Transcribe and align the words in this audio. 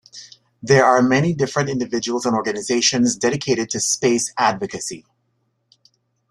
There 0.63 0.83
are 0.83 1.03
many 1.03 1.31
different 1.35 1.69
individuals 1.69 2.25
and 2.25 2.35
organizations 2.35 3.15
dedicated 3.15 3.69
to 3.69 3.79
space 3.79 4.33
advocacy. 4.35 5.05